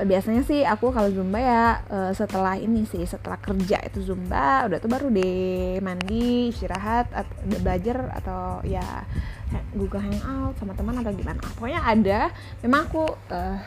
biasanya 0.07 0.47
sih 0.47 0.63
aku 0.63 0.95
kalau 0.95 1.11
zumba 1.11 1.35
ya 1.35 1.83
uh, 1.91 2.11
setelah 2.15 2.55
ini 2.55 2.87
sih 2.87 3.03
setelah 3.03 3.35
kerja 3.35 3.83
itu 3.83 3.99
zumba 3.99 4.63
udah 4.63 4.79
tuh 4.79 4.87
baru 4.87 5.11
deh 5.11 5.83
mandi 5.83 6.55
istirahat 6.55 7.11
belajar 7.43 8.15
atau 8.15 8.63
ya 8.63 9.03
Google 9.75 10.07
Hangout 10.07 10.55
sama 10.55 10.71
teman 10.71 10.95
atau 11.03 11.11
gimana 11.11 11.39
pokoknya 11.59 11.81
ada 11.83 12.19
memang 12.63 12.87
aku 12.87 13.03
uh, 13.35 13.59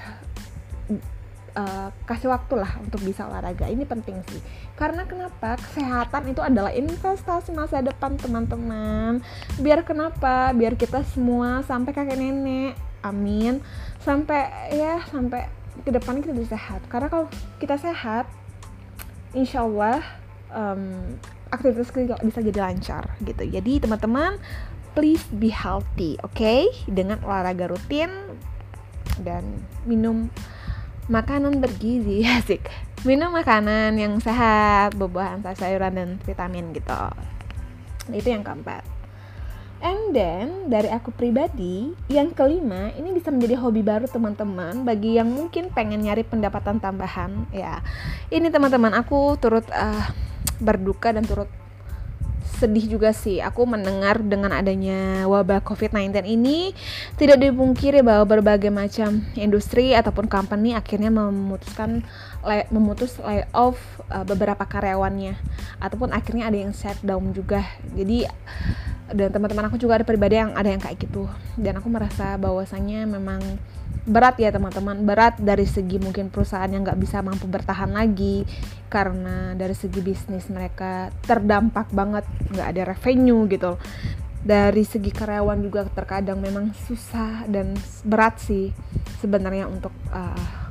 uh, 1.54 1.88
kasih 2.04 2.30
waktu 2.30 2.54
lah 2.60 2.78
untuk 2.82 3.00
bisa 3.02 3.26
olahraga. 3.26 3.70
Ini 3.70 3.86
penting 3.86 4.20
sih. 4.30 4.40
Karena 4.74 5.06
kenapa? 5.06 5.56
Kesehatan 5.58 6.30
itu 6.30 6.42
adalah 6.42 6.74
investasi 6.74 7.54
masa 7.54 7.80
depan 7.80 8.18
teman-teman. 8.18 9.22
Biar 9.58 9.86
kenapa? 9.86 10.50
Biar 10.52 10.74
kita 10.74 11.02
semua 11.06 11.62
sampai 11.64 11.94
kakek 11.94 12.18
nenek. 12.18 12.74
Amin. 13.06 13.62
Sampai 14.02 14.50
ya 14.74 15.00
sampai 15.08 15.48
ke 15.82 15.90
depan 15.90 16.20
kita 16.22 16.34
bisa 16.34 16.54
sehat. 16.58 16.84
Karena 16.90 17.08
kalau 17.10 17.26
kita 17.58 17.78
sehat 17.78 18.26
insya 19.34 19.66
Allah 19.66 20.02
um, 20.54 21.18
aktivitas 21.50 21.90
kita 21.90 22.18
bisa 22.22 22.40
jadi 22.42 22.70
lancar 22.70 23.14
gitu. 23.22 23.42
Jadi 23.46 23.82
teman-teman 23.82 24.38
please 24.94 25.26
be 25.34 25.50
healthy 25.50 26.14
oke? 26.22 26.38
Okay? 26.38 26.70
dengan 26.86 27.18
olahraga 27.26 27.66
rutin 27.66 28.10
dan 29.22 29.42
minum 29.86 30.30
makanan 31.08 31.60
bergizi 31.60 32.24
asik. 32.40 32.68
Minum 33.04 33.36
makanan 33.36 33.96
yang 34.00 34.16
sehat 34.20 34.96
buah-buahan 34.96 35.44
sayuran 35.56 35.92
dan 35.92 36.08
vitamin 36.24 36.72
gitu. 36.72 37.00
Itu 38.08 38.32
yang 38.32 38.40
keempat. 38.40 38.94
And 39.84 40.16
then 40.16 40.72
dari 40.72 40.88
aku 40.88 41.12
pribadi, 41.12 41.92
yang 42.08 42.32
kelima 42.32 42.88
ini 42.96 43.12
bisa 43.12 43.28
menjadi 43.28 43.60
hobi 43.60 43.84
baru 43.84 44.08
teman-teman 44.08 44.80
bagi 44.80 45.20
yang 45.20 45.28
mungkin 45.28 45.68
pengen 45.68 46.00
nyari 46.00 46.24
pendapatan 46.24 46.80
tambahan 46.80 47.44
ya. 47.52 47.84
Ini 48.32 48.48
teman-teman 48.48 48.96
aku 48.96 49.36
turut 49.36 49.68
uh, 49.68 50.08
berduka 50.56 51.12
dan 51.12 51.28
turut 51.28 51.52
sedih 52.64 52.96
juga 52.96 53.12
sih. 53.12 53.44
Aku 53.44 53.68
mendengar 53.68 54.24
dengan 54.24 54.48
adanya 54.56 55.28
wabah 55.28 55.60
COVID-19 55.60 56.24
ini 56.24 56.72
tidak 57.20 57.44
dipungkiri 57.44 58.00
bahwa 58.00 58.24
berbagai 58.24 58.72
macam 58.72 59.20
industri 59.36 59.92
ataupun 59.92 60.32
company 60.32 60.72
akhirnya 60.72 61.12
memutuskan 61.12 62.00
lay, 62.40 62.64
memutus 62.72 63.20
layoff 63.20 63.76
uh, 64.08 64.24
beberapa 64.24 64.64
karyawannya. 64.64 65.36
Ataupun 65.76 66.16
akhirnya 66.16 66.48
ada 66.48 66.56
yang 66.56 66.72
shutdown 66.72 67.36
juga. 67.36 67.60
Jadi 67.92 68.24
dan 69.12 69.28
teman-teman 69.28 69.68
aku 69.68 69.76
juga 69.76 70.00
ada 70.00 70.06
pribadi 70.08 70.40
yang 70.40 70.56
ada 70.56 70.72
yang 70.72 70.80
kayak 70.80 70.96
gitu. 71.04 71.28
Dan 71.60 71.76
aku 71.76 71.92
merasa 71.92 72.40
bahwasanya 72.40 73.04
memang 73.04 73.44
berat 74.04 74.36
ya 74.40 74.52
teman-teman. 74.52 75.00
Berat 75.04 75.40
dari 75.40 75.64
segi 75.64 75.96
mungkin 76.00 76.28
perusahaan 76.28 76.68
yang 76.68 76.84
nggak 76.84 77.00
bisa 77.00 77.24
mampu 77.24 77.48
bertahan 77.48 77.92
lagi 77.92 78.44
karena 78.92 79.56
dari 79.56 79.74
segi 79.74 80.00
bisnis 80.04 80.46
mereka 80.52 81.10
terdampak 81.24 81.90
banget 81.90 82.24
nggak 82.52 82.68
ada 82.76 82.82
revenue 82.94 83.48
gitu. 83.48 83.80
Dari 84.44 84.84
segi 84.84 85.08
karyawan 85.08 85.56
juga 85.64 85.88
terkadang 85.88 86.36
memang 86.36 86.76
susah 86.84 87.48
dan 87.48 87.72
berat 88.04 88.36
sih 88.44 88.76
sebenarnya 89.24 89.64
untuk 89.72 89.92
uh, 90.12 90.68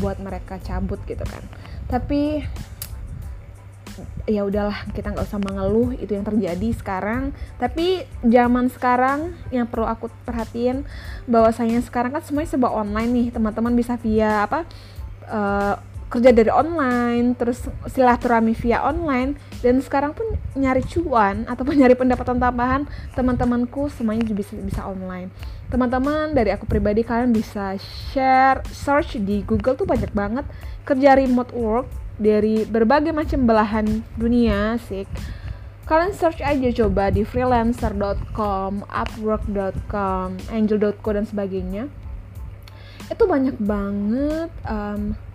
buat 0.00 0.16
mereka 0.16 0.56
cabut 0.56 1.04
gitu 1.04 1.22
kan. 1.28 1.44
Tapi 1.92 2.40
ya 4.26 4.46
udahlah 4.46 4.86
kita 4.94 5.10
nggak 5.10 5.26
usah 5.26 5.40
mengeluh 5.42 5.94
itu 5.98 6.14
yang 6.14 6.26
terjadi 6.26 6.68
sekarang. 6.78 7.34
Tapi 7.58 8.06
zaman 8.22 8.70
sekarang 8.70 9.34
yang 9.50 9.66
perlu 9.66 9.86
aku 9.86 10.06
perhatiin 10.22 10.86
bahwasanya 11.26 11.82
sekarang 11.82 12.14
kan 12.14 12.22
semuanya 12.22 12.54
serba 12.54 12.70
online 12.70 13.10
nih. 13.10 13.26
Teman-teman 13.34 13.74
bisa 13.74 13.98
via 13.98 14.46
apa 14.46 14.62
uh, 15.26 15.74
kerja 16.12 16.28
dari 16.28 16.52
online 16.52 17.32
terus 17.34 17.66
silaturahmi 17.90 18.54
via 18.54 18.84
online. 18.86 19.34
Dan 19.58 19.82
sekarang 19.82 20.14
pun 20.14 20.26
nyari 20.54 20.86
cuan 20.86 21.42
ataupun 21.50 21.74
nyari 21.78 21.98
pendapatan 21.98 22.38
tambahan 22.38 22.86
teman-temanku 23.18 23.90
semuanya 23.90 24.22
juga 24.22 24.46
bisa 24.46 24.54
bisa 24.60 24.82
online. 24.86 25.34
Teman-teman 25.72 26.36
dari 26.36 26.52
aku 26.52 26.68
pribadi 26.68 27.00
kalian 27.00 27.32
bisa 27.32 27.74
share 28.12 28.60
search 28.70 29.18
di 29.18 29.42
Google 29.42 29.74
tuh 29.74 29.88
banyak 29.88 30.12
banget. 30.14 30.46
Kerja 30.82 31.14
remote 31.14 31.54
work 31.54 32.01
dari 32.20 32.68
berbagai 32.68 33.14
macam 33.14 33.44
belahan 33.48 34.04
dunia 34.16 34.76
sih 34.88 35.08
kalian 35.92 36.14
search 36.14 36.40
aja 36.40 36.72
coba 36.72 37.10
di 37.10 37.26
freelancer.com, 37.26 38.86
upwork.com, 38.86 40.28
angel.co 40.48 41.10
dan 41.12 41.26
sebagainya. 41.28 41.90
Itu 43.12 43.28
banyak 43.28 43.60
banget 43.60 44.48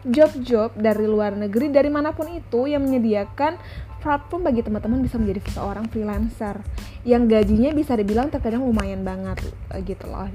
job-job 0.01 0.73
um, 0.73 0.81
dari 0.81 1.05
luar 1.05 1.37
negeri 1.37 1.69
dari 1.69 1.93
mana 1.93 2.15
pun 2.15 2.31
itu 2.31 2.65
yang 2.65 2.81
menyediakan 2.87 3.59
platform 4.01 4.49
bagi 4.49 4.65
teman-teman 4.65 5.03
bisa 5.05 5.19
menjadi 5.19 5.45
seorang 5.51 5.85
freelancer. 5.91 6.63
Yang 7.05 7.37
gajinya 7.37 7.71
bisa 7.77 7.93
dibilang 7.93 8.33
terkadang 8.33 8.65
lumayan 8.65 9.05
banget 9.05 9.37
uh, 9.69 9.77
gitu 9.83 10.09
loh. 10.09 10.25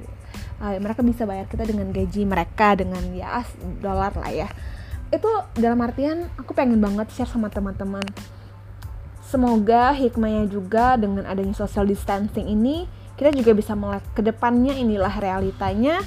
Uh, 0.62 0.78
mereka 0.78 1.02
bisa 1.02 1.26
bayar 1.26 1.50
kita 1.50 1.66
dengan 1.66 1.90
gaji 1.90 2.22
mereka 2.22 2.78
dengan 2.78 3.02
ya 3.10 3.42
dolar 3.82 4.14
lah 4.14 4.30
ya 4.30 4.48
itu 5.12 5.30
dalam 5.60 5.78
artian 5.84 6.26
aku 6.40 6.56
pengen 6.56 6.80
banget 6.80 7.12
share 7.12 7.28
sama 7.28 7.52
teman-teman. 7.52 8.02
Semoga 9.28 9.92
hikmahnya 9.92 10.48
juga 10.48 10.96
dengan 10.96 11.28
adanya 11.28 11.52
social 11.52 11.84
distancing 11.84 12.48
ini 12.48 12.88
kita 13.16 13.32
juga 13.36 13.52
bisa 13.52 13.76
melihat 13.76 14.04
ke 14.16 14.24
depannya 14.24 14.72
inilah 14.72 15.12
realitanya. 15.20 16.00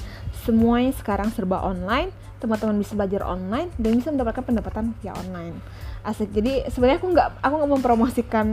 Semuanya 0.44 0.94
sekarang 0.94 1.30
serba 1.30 1.62
online 1.62 2.10
teman-teman 2.36 2.76
bisa 2.76 2.92
belajar 2.92 3.24
online 3.24 3.72
dan 3.80 3.96
bisa 3.96 4.12
mendapatkan 4.12 4.44
pendapatan 4.44 4.92
via 5.00 5.16
online. 5.16 5.56
Asik. 6.04 6.30
Jadi 6.36 6.68
sebenarnya 6.68 6.98
aku 7.00 7.08
nggak 7.10 7.28
aku 7.40 7.54
nggak 7.56 7.72
mempromosikan 7.72 8.46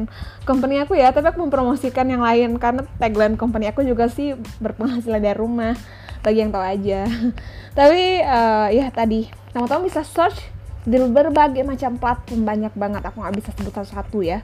company 0.48 0.80
aku 0.80 0.96
ya 0.96 1.12
tapi 1.12 1.30
aku 1.30 1.44
mempromosikan 1.44 2.08
yang 2.08 2.24
lain. 2.24 2.56
Karena 2.58 2.88
tagline 2.98 3.36
company 3.36 3.70
aku 3.70 3.84
juga 3.84 4.08
sih 4.08 4.38
berpenghasilan 4.62 5.22
dari 5.22 5.38
rumah 5.38 5.76
bagi 6.24 6.40
yang 6.42 6.52
tahu 6.56 6.64
aja. 6.64 7.06
Tapi 7.78 8.24
uh, 8.24 8.68
ya 8.72 8.90
tadi 8.90 9.28
teman-teman 9.52 9.86
bisa 9.86 10.02
search 10.02 10.40
di 10.84 11.00
berbagai 11.00 11.62
macam 11.68 12.00
platform 12.00 12.48
banyak 12.48 12.74
banget. 12.74 13.04
Aku 13.04 13.20
nggak 13.22 13.36
bisa 13.38 13.50
sebut 13.54 13.76
satu-satu 13.76 14.20
ya. 14.24 14.42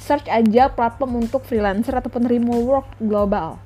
Search 0.00 0.30
aja 0.30 0.70
platform 0.70 1.26
untuk 1.26 1.42
freelancer 1.42 1.92
ataupun 1.92 2.30
remote 2.30 2.64
work 2.64 2.88
global. 3.02 3.58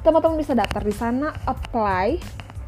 Teman-teman 0.00 0.40
bisa 0.40 0.56
daftar 0.56 0.80
di 0.80 0.94
sana 0.96 1.32
apply 1.44 2.18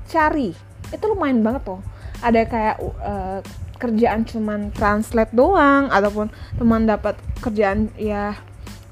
cari. 0.07 0.53
Itu 0.93 1.05
lumayan 1.11 1.41
banget 1.41 1.65
tuh 1.65 1.81
ada 2.25 2.41
kayak 2.49 2.77
uh, 2.81 3.41
kerjaan 3.77 4.25
cuman 4.25 4.73
translate 4.73 5.33
doang 5.37 5.93
ataupun 5.93 6.33
teman 6.57 6.89
dapat 6.89 7.17
kerjaan 7.45 7.93
ya 8.01 8.33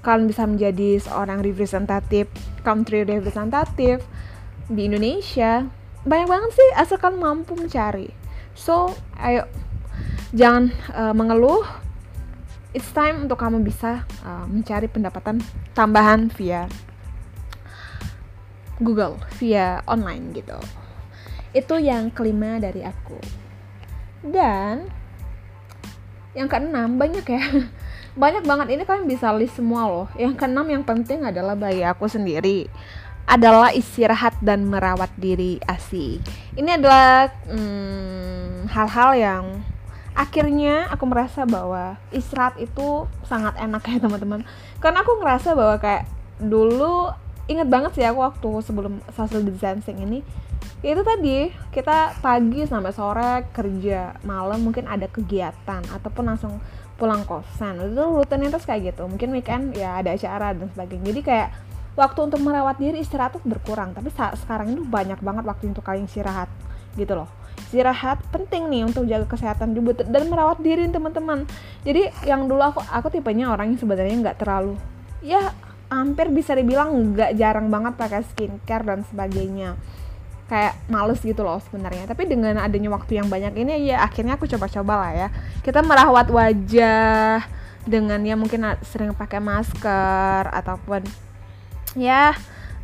kalian 0.05 0.29
bisa 0.29 0.45
menjadi 0.45 1.01
seorang 1.01 1.41
representatif 1.41 2.29
country 2.61 3.09
representative 3.09 4.05
di 4.71 4.89
Indonesia 4.89 5.67
banyak 6.05 6.29
banget 6.29 6.51
sih 6.53 6.69
asalkan 6.77 7.17
mampu 7.17 7.57
mencari 7.57 8.25
So, 8.55 8.95
ayo 9.19 9.51
jangan 10.31 10.71
uh, 10.95 11.11
mengeluh. 11.11 11.67
It's 12.75 12.91
time 12.91 13.27
untuk 13.27 13.39
kamu 13.39 13.63
bisa 13.63 14.03
uh, 14.27 14.47
mencari 14.51 14.91
pendapatan 14.91 15.39
tambahan 15.75 16.31
via 16.35 16.67
Google, 18.83 19.19
via 19.39 19.83
online 19.87 20.35
gitu. 20.35 20.59
Itu 21.55 21.79
yang 21.79 22.11
kelima 22.11 22.59
dari 22.59 22.83
aku. 22.83 23.19
Dan 24.27 24.91
yang 26.35 26.51
keenam 26.51 26.99
banyak 26.99 27.27
ya. 27.27 27.43
Banyak 28.15 28.47
banget 28.47 28.79
ini 28.79 28.87
kalian 28.87 29.11
bisa 29.11 29.35
list 29.35 29.59
semua 29.59 29.91
loh. 29.91 30.07
Yang 30.15 30.39
keenam 30.39 30.67
yang 30.71 30.87
penting 30.87 31.27
adalah 31.27 31.59
bagi 31.59 31.83
aku 31.83 32.07
sendiri 32.07 32.71
adalah 33.25 33.73
istirahat 33.73 34.37
dan 34.45 34.69
merawat 34.69 35.09
diri 35.17 35.57
asik. 35.65 36.21
Ini 36.55 36.77
adalah 36.77 37.33
hmm, 37.49 38.69
hal-hal 38.69 39.11
hmm, 39.17 39.23
yang 39.25 39.45
akhirnya 40.15 40.87
aku 40.93 41.05
merasa 41.09 41.43
bahwa 41.49 41.99
istirahat 42.15 42.61
itu 42.61 43.09
sangat 43.25 43.57
enak 43.59 43.83
ya 43.89 43.99
teman-teman. 43.99 44.45
Karena 44.79 45.01
aku 45.01 45.19
ngerasa 45.25 45.57
bahwa 45.57 45.77
kayak 45.81 46.05
dulu 46.39 47.11
inget 47.49 47.69
banget 47.69 47.93
sih 47.97 48.05
aku 48.05 48.21
waktu 48.25 48.51
sebelum 48.65 49.05
social 49.13 49.45
distancing 49.45 50.01
ini 50.01 50.25
itu 50.85 51.01
tadi 51.01 51.49
kita 51.73 52.21
pagi 52.21 52.69
sampai 52.69 52.93
sore 52.93 53.49
kerja 53.57 54.21
malam 54.25 54.61
mungkin 54.65 54.85
ada 54.85 55.09
kegiatan 55.09 55.81
ataupun 55.81 56.25
langsung 56.29 56.61
pulang 57.01 57.25
kosan 57.25 57.81
itu 57.81 58.05
rutinitas 58.05 58.69
kayak 58.69 58.95
gitu 58.95 59.09
mungkin 59.09 59.33
weekend 59.33 59.73
ya 59.77 60.01
ada 60.01 60.13
acara 60.13 60.53
dan 60.53 60.69
sebagainya 60.73 61.05
jadi 61.11 61.21
kayak 61.25 61.49
waktu 61.95 62.19
untuk 62.27 62.43
merawat 62.43 62.79
diri 62.83 63.03
istirahat 63.03 63.39
tuh 63.39 63.43
berkurang 63.47 63.95
tapi 63.95 64.11
saat 64.11 64.35
sekarang 64.43 64.75
itu 64.75 64.83
banyak 64.83 65.19
banget 65.23 65.45
waktu 65.47 65.71
untuk 65.71 65.87
kalian 65.87 66.11
istirahat 66.11 66.51
gitu 66.99 67.15
loh. 67.15 67.31
Istirahat 67.71 68.23
penting 68.35 68.71
nih 68.71 68.83
untuk 68.87 69.07
jaga 69.07 69.27
kesehatan 69.31 69.75
juga 69.75 70.03
dan 70.03 70.27
merawat 70.27 70.59
diri 70.63 70.91
teman-teman. 70.91 71.47
Jadi 71.87 72.11
yang 72.27 72.47
dulu 72.51 72.63
aku 72.63 72.81
aku 72.83 73.15
tipenya 73.15 73.51
orang 73.51 73.75
yang 73.75 73.79
sebenarnya 73.79 74.15
nggak 74.31 74.39
terlalu 74.43 74.75
ya 75.25 75.57
hampir 75.89 76.29
bisa 76.29 76.53
dibilang 76.53 76.93
nggak 77.17 77.39
jarang 77.41 77.73
banget 77.73 77.97
pakai 77.97 78.23
skincare 78.35 78.85
dan 78.85 79.01
sebagainya. 79.09 79.79
Kayak 80.45 80.77
males 80.93 81.23
gitu 81.25 81.41
loh 81.41 81.59
sebenarnya. 81.65 82.05
Tapi 82.05 82.29
dengan 82.29 82.61
adanya 82.61 82.93
waktu 82.93 83.23
yang 83.23 83.33
banyak 83.33 83.55
ini 83.57 83.89
ya 83.89 84.05
akhirnya 84.05 84.37
aku 84.37 84.45
coba-coba 84.45 84.95
lah 85.01 85.13
ya. 85.15 85.29
Kita 85.65 85.81
merawat 85.81 86.29
wajah 86.29 87.41
dengan 87.85 88.21
ya 88.25 88.37
mungkin 88.37 88.65
sering 88.85 89.13
pakai 89.17 89.41
masker 89.41 90.49
ataupun 90.53 91.05
ya 91.95 92.35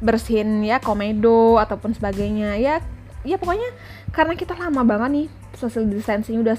bersihin 0.01 0.65
ya 0.65 0.81
komedo 0.81 1.61
ataupun 1.61 1.93
sebagainya. 1.95 2.57
Ya 2.57 2.81
ya 3.21 3.37
pokoknya 3.37 3.69
karena 4.17 4.35
kita 4.35 4.57
lama 4.57 4.81
banget 4.83 5.11
nih 5.13 5.29
social 5.61 5.85
distancing 5.85 6.41
udah 6.41 6.57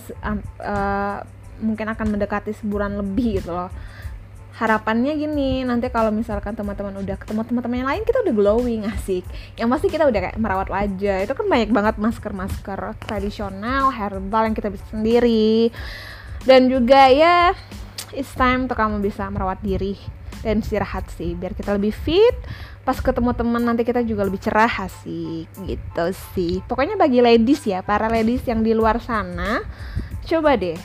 uh, 0.61 1.17
mungkin 1.57 1.89
akan 1.89 2.07
mendekati 2.17 2.53
sebulan 2.53 2.95
lebih 3.01 3.41
gitu 3.41 3.51
loh. 3.51 3.73
Harapannya 4.51 5.17
gini 5.17 5.65
nanti 5.65 5.89
kalau 5.89 6.13
misalkan 6.13 6.53
teman-teman 6.53 6.93
udah 7.01 7.17
ketemu 7.17 7.41
teman-teman 7.49 7.77
yang 7.81 7.89
lain 7.89 8.03
kita 8.05 8.21
udah 8.21 8.33
glowing 8.35 8.81
asik. 8.85 9.25
Yang 9.57 9.67
pasti 9.73 9.87
kita 9.89 10.05
udah 10.05 10.19
kayak 10.21 10.37
merawat 10.37 10.69
wajah. 10.69 11.25
Itu 11.25 11.33
kan 11.33 11.49
banyak 11.49 11.73
banget 11.73 11.95
masker-masker 11.97 12.79
tradisional 13.01 13.89
herbal 13.89 14.43
yang 14.45 14.53
kita 14.53 14.69
bisa 14.69 14.85
sendiri. 14.93 15.73
Dan 16.45 16.69
juga 16.69 17.09
ya 17.09 17.57
it's 18.13 18.33
time 18.37 18.69
untuk 18.69 18.77
kamu 18.77 19.01
bisa 19.01 19.25
merawat 19.33 19.57
diri 19.65 20.20
dan 20.41 20.61
istirahat 20.61 21.09
sih 21.13 21.33
biar 21.37 21.53
kita 21.53 21.77
lebih 21.77 21.93
fit. 21.93 22.35
Pas 22.81 22.97
ketemu 22.97 23.31
teman 23.37 23.61
nanti 23.61 23.85
kita 23.85 24.01
juga 24.01 24.25
lebih 24.25 24.41
cerah 24.41 24.89
asik 24.89 25.47
gitu 25.65 26.05
sih. 26.33 26.59
Pokoknya 26.65 26.97
bagi 26.97 27.21
ladies 27.21 27.65
ya 27.65 27.85
para 27.85 28.09
ladies 28.09 28.45
yang 28.45 28.65
di 28.65 28.73
luar 28.73 28.97
sana 29.01 29.61
coba 30.21 30.53
deh 30.53 30.77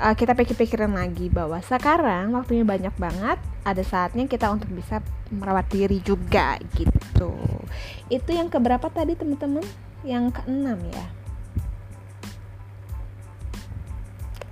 uh, 0.00 0.14
kita 0.16 0.32
pikir-pikirin 0.32 0.92
lagi 0.92 1.28
bahwa 1.28 1.60
sekarang 1.60 2.32
waktunya 2.32 2.64
banyak 2.64 2.94
banget 2.96 3.38
ada 3.64 3.82
saatnya 3.84 4.28
kita 4.28 4.52
untuk 4.52 4.68
bisa 4.72 5.00
merawat 5.32 5.68
diri 5.72 5.98
juga 6.04 6.60
gitu. 6.76 7.32
Itu 8.12 8.30
yang 8.36 8.52
keberapa 8.52 8.86
tadi 8.92 9.16
teman-teman? 9.16 9.64
Yang 10.04 10.36
keenam 10.36 10.78
ya 10.92 11.23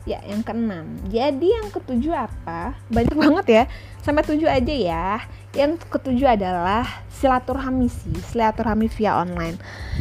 ya 0.08 0.18
yang 0.26 0.42
keenam. 0.42 0.86
Jadi 1.08 1.48
yang 1.52 1.68
ketujuh 1.70 2.14
apa? 2.14 2.74
Banyak 2.90 3.16
banget 3.16 3.46
ya. 3.46 3.64
Sampai 4.02 4.26
tujuh 4.26 4.50
aja 4.50 4.74
ya. 4.74 5.22
Yang 5.52 5.84
ketujuh 5.86 6.26
adalah 6.34 6.86
silaturahmi 7.22 7.86
sih 7.86 8.18
silaturahmi 8.34 8.90
via 8.90 9.22
online. 9.22 9.54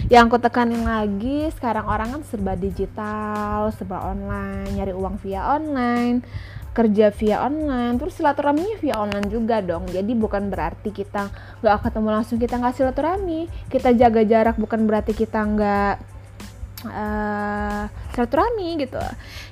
Yang 0.10 0.34
aku 0.34 0.38
tekanin 0.42 0.82
lagi 0.82 1.54
sekarang 1.54 1.86
orang 1.86 2.18
kan 2.18 2.22
serba 2.26 2.58
digital 2.58 3.70
serba 3.78 4.02
online 4.10 4.74
nyari 4.74 4.94
uang 4.98 5.22
via 5.22 5.54
online 5.54 6.26
kerja 6.72 7.12
via 7.12 7.44
online 7.44 8.00
terus 8.00 8.16
silaturahminya 8.18 8.80
via 8.82 8.98
online 8.98 9.28
juga 9.30 9.62
dong. 9.62 9.86
Jadi 9.86 10.18
bukan 10.18 10.50
berarti 10.50 10.90
kita 10.90 11.30
nggak 11.62 11.78
ketemu 11.86 12.10
langsung 12.10 12.42
kita 12.42 12.58
nggak 12.58 12.76
silaturahmi. 12.82 13.42
Kita 13.70 13.94
jaga 13.94 14.26
jarak 14.26 14.58
bukan 14.58 14.90
berarti 14.90 15.14
kita 15.14 15.46
nggak 15.46 16.11
uh, 16.88 17.86
silaturahmi 18.14 18.82
gitu. 18.86 19.02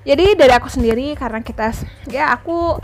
Jadi 0.06 0.38
dari 0.38 0.54
aku 0.54 0.70
sendiri 0.72 1.14
karena 1.14 1.44
kita 1.44 1.74
ya 2.10 2.34
aku 2.34 2.80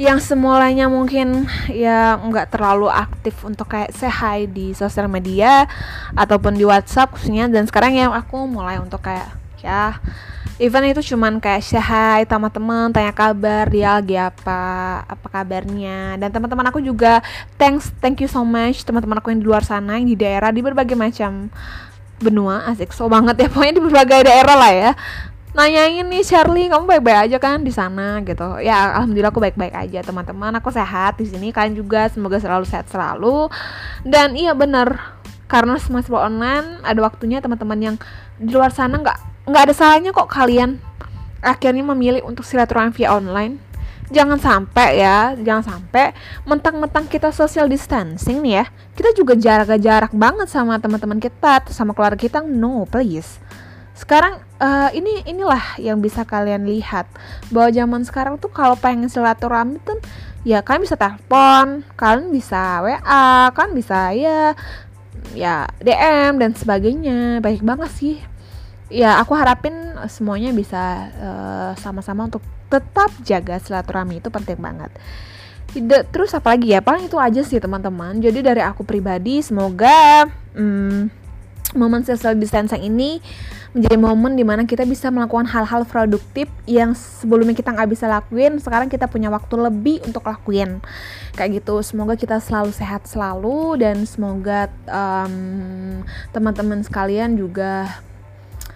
yang 0.00 0.16
semulanya 0.24 0.88
mungkin 0.88 1.44
ya 1.68 2.16
nggak 2.16 2.56
terlalu 2.56 2.88
aktif 2.88 3.44
untuk 3.44 3.68
kayak 3.68 3.92
say 3.92 4.48
di 4.48 4.72
sosial 4.72 5.04
media 5.04 5.68
ataupun 6.16 6.56
di 6.56 6.64
WhatsApp 6.64 7.12
khususnya 7.12 7.44
dan 7.52 7.68
sekarang 7.68 7.92
ya 7.92 8.08
aku 8.08 8.48
mulai 8.48 8.80
untuk 8.80 9.04
kayak 9.04 9.36
ya 9.60 10.00
event 10.56 10.96
itu 10.96 11.12
cuman 11.12 11.42
kayak 11.44 11.60
say 11.60 11.76
hi 11.76 12.24
sama 12.24 12.48
teman 12.48 12.88
tanya 12.88 13.12
kabar 13.12 13.68
dia 13.68 14.00
lagi 14.00 14.16
apa 14.16 14.60
apa 15.04 15.26
kabarnya. 15.28 16.16
Dan 16.16 16.28
teman-teman 16.32 16.72
aku 16.72 16.80
juga 16.80 17.20
thanks 17.60 17.92
thank 18.00 18.20
you 18.24 18.30
so 18.30 18.40
much 18.46 18.86
teman-teman 18.88 19.20
aku 19.20 19.28
yang 19.28 19.40
di 19.44 19.48
luar 19.48 19.64
sana 19.66 20.00
yang 20.00 20.08
di 20.08 20.16
daerah 20.16 20.48
di 20.48 20.64
berbagai 20.64 20.96
macam 20.96 21.52
benua 22.22 22.64
asik. 22.70 22.94
So 22.94 23.10
banget 23.10 23.42
ya 23.42 23.48
pokoknya 23.50 23.74
di 23.76 23.82
berbagai 23.82 24.20
daerah 24.24 24.56
lah 24.56 24.72
ya. 24.72 24.92
Nanyain 25.52 26.08
nih 26.08 26.24
Charlie 26.24 26.72
kamu 26.72 26.88
baik-baik 26.88 27.28
aja 27.28 27.36
kan 27.36 27.60
di 27.60 27.68
sana 27.74 28.24
gitu. 28.24 28.56
Ya 28.64 28.96
alhamdulillah 28.96 29.28
aku 29.34 29.42
baik-baik 29.42 29.74
aja 29.76 30.00
teman-teman. 30.00 30.56
Aku 30.62 30.72
sehat 30.72 31.20
di 31.20 31.28
sini 31.28 31.52
kalian 31.52 31.76
juga 31.76 32.08
semoga 32.08 32.40
selalu 32.40 32.64
sehat 32.64 32.88
selalu. 32.88 33.52
Dan 34.06 34.32
iya 34.32 34.56
bener. 34.56 34.96
Karena 35.50 35.76
semua 35.76 36.00
serba 36.00 36.24
online 36.24 36.80
ada 36.80 36.96
waktunya 37.04 37.44
teman-teman 37.44 37.76
yang 37.76 37.96
di 38.40 38.48
luar 38.48 38.72
sana 38.72 38.96
nggak 38.96 39.18
nggak 39.52 39.62
ada 39.68 39.74
salahnya 39.74 40.10
kok 40.14 40.30
kalian 40.30 40.78
akhirnya 41.42 41.82
memilih 41.82 42.22
untuk 42.22 42.46
silaturahmi 42.46 42.94
via 42.94 43.10
online 43.10 43.58
jangan 44.12 44.36
sampai 44.36 45.00
ya 45.00 45.32
jangan 45.40 45.64
sampai 45.64 46.12
mentang-mentang 46.44 47.08
kita 47.08 47.32
social 47.32 47.66
distancing 47.66 48.44
nih 48.44 48.62
ya 48.62 48.64
kita 48.92 49.10
juga 49.16 49.32
jarak-jarak 49.34 50.12
banget 50.12 50.48
sama 50.52 50.76
teman-teman 50.76 51.16
kita 51.16 51.64
sama 51.72 51.96
keluarga 51.96 52.20
kita 52.20 52.44
no 52.44 52.84
please. 52.84 53.40
Sekarang 53.92 54.40
uh, 54.60 54.90
ini 54.92 55.24
inilah 55.28 55.76
yang 55.80 56.00
bisa 56.00 56.24
kalian 56.24 56.64
lihat 56.64 57.08
bahwa 57.52 57.68
zaman 57.72 58.02
sekarang 58.04 58.34
tuh 58.40 58.48
kalau 58.48 58.76
pengen 58.76 59.08
silaturahmi 59.08 59.80
tuh 59.84 60.00
ya 60.42 60.58
kalian 60.64 60.82
bisa 60.82 60.98
telepon 60.98 61.86
kalian 61.94 62.34
bisa 62.34 62.82
WA 62.82 63.52
kan 63.54 63.70
bisa 63.70 64.10
ya 64.16 64.56
ya 65.36 65.68
DM 65.80 66.40
dan 66.40 66.52
sebagainya. 66.56 67.40
Baik 67.44 67.62
banget 67.64 67.90
sih. 67.94 68.16
Ya 68.92 69.16
aku 69.16 69.32
harapin 69.32 69.72
semuanya 70.10 70.52
bisa 70.52 71.08
eh, 71.16 71.70
sama-sama 71.80 72.26
uh, 72.26 72.28
untuk 72.28 72.44
tetap 72.72 73.12
jaga 73.20 73.60
silaturahmi 73.60 74.24
itu 74.24 74.32
penting 74.32 74.56
banget. 74.56 74.88
Tidak 75.72 76.08
terus 76.08 76.32
apa 76.32 76.56
lagi 76.56 76.72
ya? 76.72 76.80
Paling 76.80 77.12
itu 77.12 77.20
aja 77.20 77.44
sih 77.44 77.60
teman-teman. 77.60 78.16
Jadi 78.20 78.40
dari 78.40 78.64
aku 78.64 78.84
pribadi 78.84 79.44
semoga 79.44 80.28
hmm, 80.56 81.12
momen 81.76 82.04
social 82.04 82.36
distancing 82.36 82.80
ini 82.80 83.20
menjadi 83.72 83.96
momen 83.96 84.36
di 84.36 84.44
mana 84.44 84.68
kita 84.68 84.84
bisa 84.84 85.08
melakukan 85.08 85.48
hal-hal 85.48 85.88
produktif 85.88 86.44
yang 86.68 86.92
sebelumnya 86.92 87.56
kita 87.56 87.72
nggak 87.72 87.88
bisa 87.88 88.04
lakuin 88.04 88.60
sekarang 88.60 88.92
kita 88.92 89.08
punya 89.08 89.32
waktu 89.32 89.56
lebih 89.56 90.04
untuk 90.04 90.28
lakuin. 90.28 90.84
Kayak 91.36 91.64
gitu. 91.64 91.80
Semoga 91.80 92.16
kita 92.16 92.36
selalu 92.40 92.72
sehat 92.72 93.08
selalu 93.08 93.80
dan 93.80 94.04
semoga 94.04 94.68
um, 94.88 96.04
teman-teman 96.36 96.84
sekalian 96.84 97.36
juga 97.36 98.00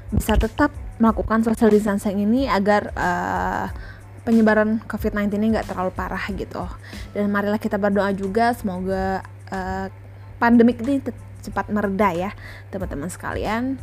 bisa 0.09 0.33
tetap 0.39 0.73
melakukan 0.97 1.45
social 1.45 1.69
distancing 1.69 2.17
ini 2.21 2.49
agar 2.49 2.93
uh, 2.97 3.69
penyebaran 4.25 4.83
COVID-19 4.91 5.39
ini 5.39 5.47
nggak 5.55 5.71
terlalu 5.71 5.93
parah 5.95 6.25
gitu. 6.33 6.67
Dan 7.15 7.31
marilah 7.31 7.61
kita 7.61 7.79
berdoa 7.79 8.11
juga 8.17 8.57
semoga 8.57 9.23
uh, 9.53 9.87
pandemik 10.43 10.83
ini 10.83 11.05
cepat 11.45 11.71
mereda 11.71 12.11
ya 12.11 12.31
teman-teman 12.75 13.07
sekalian. 13.07 13.79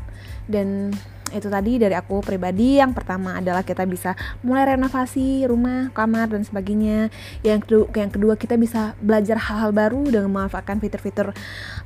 Dan 0.50 0.92
itu 1.38 1.54
tadi 1.54 1.78
dari 1.78 1.94
aku 1.94 2.26
pribadi. 2.26 2.82
Yang 2.82 2.98
pertama 2.98 3.38
adalah 3.38 3.62
kita 3.62 3.86
bisa 3.86 4.18
mulai 4.42 4.74
renovasi 4.74 5.46
rumah 5.46 5.94
kamar 5.94 6.34
dan 6.34 6.42
sebagainya. 6.42 7.14
Yang 7.46 7.70
kedua 7.70 7.86
yang 7.94 8.10
kedua 8.10 8.34
kita 8.34 8.58
bisa 8.58 8.98
belajar 8.98 9.38
hal-hal 9.38 9.70
baru 9.70 10.02
dengan 10.10 10.34
memanfaatkan 10.34 10.82
fitur-fitur 10.82 11.38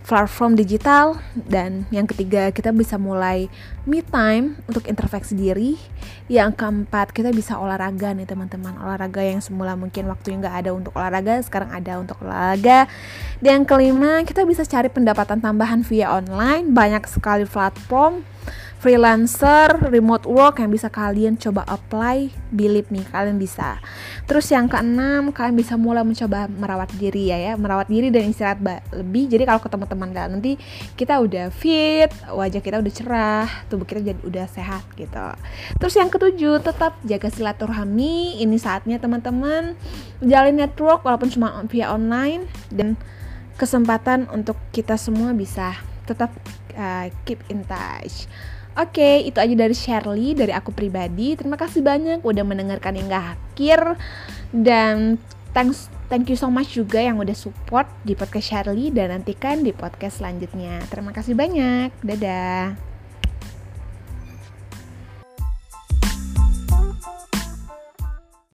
platform 0.08 0.56
digital. 0.56 1.20
Dan 1.36 1.84
yang 1.92 2.08
ketiga 2.08 2.56
kita 2.56 2.72
bisa 2.72 2.96
mulai 2.96 3.52
me 3.84 4.00
time 4.00 4.56
untuk 4.72 4.88
introspeksi 4.88 5.36
diri. 5.36 5.76
Yang 6.32 6.56
keempat 6.60 7.12
kita 7.12 7.36
bisa 7.36 7.60
olahraga 7.60 8.16
nih 8.16 8.24
teman-teman. 8.24 8.80
Olahraga 8.80 9.20
yang 9.20 9.44
semula 9.44 9.76
mungkin 9.76 10.08
waktunya 10.08 10.40
nggak 10.40 10.56
ada 10.64 10.72
untuk 10.72 10.96
olahraga 10.96 11.44
sekarang 11.44 11.76
ada 11.76 12.00
untuk 12.00 12.16
olahraga. 12.24 12.88
Dan 13.44 13.58
yang 13.58 13.66
kelima 13.66 14.22
kita 14.22 14.46
bisa 14.46 14.62
cari 14.70 14.86
pendapatan 14.86 15.42
tambahan 15.42 15.82
via 15.82 16.14
online. 16.14 16.70
Banyak 16.78 17.10
sekali 17.10 17.50
platform 17.50 18.22
freelancer, 18.78 19.74
remote 19.90 20.30
work 20.30 20.62
yang 20.62 20.70
bisa 20.70 20.88
kalian 20.88 21.36
coba 21.36 21.66
apply, 21.66 22.30
believe 22.54 22.88
nih 22.94 23.04
kalian 23.10 23.42
bisa. 23.42 23.82
Terus 24.30 24.48
yang 24.54 24.70
keenam, 24.70 25.34
kalian 25.34 25.58
bisa 25.58 25.74
mulai 25.76 26.06
mencoba 26.06 26.46
merawat 26.46 26.94
diri 26.96 27.34
ya 27.34 27.38
ya, 27.38 27.54
merawat 27.58 27.90
diri 27.90 28.14
dan 28.14 28.30
istirahat 28.30 28.62
lebih. 28.94 29.28
Jadi 29.28 29.44
kalau 29.50 29.60
ketemu 29.60 29.86
teman 29.90 30.10
kalian 30.14 30.32
nanti 30.38 30.54
kita 30.94 31.18
udah 31.18 31.50
fit, 31.50 32.12
wajah 32.30 32.62
kita 32.62 32.78
udah 32.78 32.94
cerah, 32.94 33.50
tubuh 33.68 33.84
kita 33.90 34.14
jadi 34.14 34.22
udah 34.22 34.46
sehat 34.46 34.86
gitu. 34.94 35.28
Terus 35.82 35.94
yang 35.98 36.10
ketujuh, 36.14 36.62
tetap 36.62 36.96
jaga 37.02 37.30
silaturahmi. 37.34 38.40
Ini 38.46 38.58
saatnya 38.62 39.02
teman-teman 39.02 39.74
jalin 40.22 40.56
network 40.58 41.02
walaupun 41.02 41.34
cuma 41.34 41.60
via 41.70 41.94
online 41.94 42.46
dan 42.70 42.94
kesempatan 43.58 44.30
untuk 44.30 44.56
kita 44.70 44.96
semua 45.02 45.34
bisa 45.34 45.74
tetap 46.06 46.30
uh, 46.78 47.10
keep 47.26 47.42
in 47.50 47.66
touch. 47.66 48.30
Oke, 48.78 49.02
okay, 49.02 49.16
itu 49.26 49.42
aja 49.42 49.56
dari 49.58 49.74
Shirley, 49.74 50.38
dari 50.38 50.54
aku 50.54 50.70
pribadi. 50.70 51.34
Terima 51.34 51.58
kasih 51.58 51.82
banyak 51.82 52.22
udah 52.22 52.44
mendengarkan 52.46 52.94
hingga 52.94 53.34
akhir. 53.34 53.98
Dan 54.54 55.18
thanks, 55.50 55.90
thank 56.14 56.30
you 56.30 56.38
so 56.38 56.54
much 56.54 56.78
juga 56.78 57.02
yang 57.02 57.18
udah 57.18 57.34
support 57.34 57.90
di 58.06 58.14
podcast 58.14 58.54
Shirley 58.54 58.94
dan 58.94 59.10
nantikan 59.10 59.66
di 59.66 59.74
podcast 59.74 60.22
selanjutnya. 60.22 60.86
Terima 60.94 61.10
kasih 61.10 61.34
banyak. 61.34 61.90
Dadah. 62.06 62.97